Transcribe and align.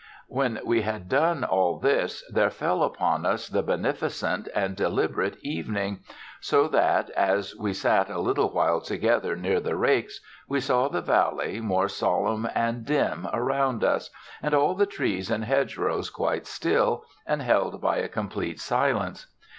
When 0.27 0.59
we 0.65 0.81
had 0.81 1.07
done 1.09 1.43
all 1.43 1.77
this, 1.77 2.23
there 2.27 2.49
fell 2.49 2.81
upon 2.81 3.23
us 3.23 3.47
the 3.47 3.61
beneficent 3.61 4.49
and 4.55 4.75
deliberate 4.75 5.37
evening; 5.43 5.99
so 6.39 6.67
that 6.69 7.11
as 7.11 7.55
we 7.55 7.71
sat 7.73 8.09
a 8.09 8.19
little 8.19 8.49
while 8.49 8.81
together 8.81 9.35
near 9.35 9.59
the 9.59 9.75
rakes, 9.77 10.19
we 10.49 10.59
saw 10.59 10.87
the 10.87 11.01
valley 11.03 11.59
more 11.61 11.87
solemn 11.87 12.49
and 12.55 12.83
dim 12.83 13.27
around 13.31 13.83
us, 13.83 14.09
and 14.41 14.55
all 14.55 14.73
the 14.73 14.87
trees 14.87 15.29
and 15.29 15.45
hedgerows 15.45 16.09
quite 16.09 16.47
still, 16.47 17.05
and 17.27 17.43
held 17.43 17.79
by 17.79 17.97
a 17.97 18.07
complete 18.09 18.59
silence. 18.59 19.27